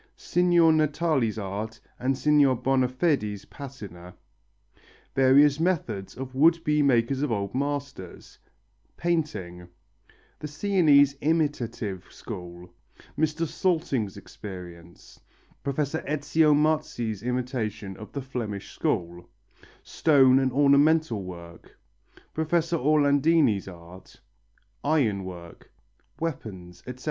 [0.15, 4.15] Signor Natali's art and Signor Bonafedi's patina
[5.13, 8.39] Various methods of would be makers of old masters
[8.97, 9.67] Painting
[10.39, 12.73] The Sienese imitative school
[13.15, 13.45] Mr.
[13.47, 15.19] Salting's experience
[15.63, 19.29] Professor Ezio Marzi's imitation of the Flemish school
[19.83, 21.77] Stone and ornamental work
[22.33, 24.19] Professor Orlandini's art
[24.83, 25.69] Iron work
[26.19, 26.99] Weapons, etc.